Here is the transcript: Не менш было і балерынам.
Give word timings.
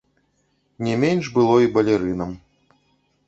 Не 0.85 0.95
менш 1.03 1.29
было 1.35 1.57
і 1.65 1.69
балерынам. 1.75 2.31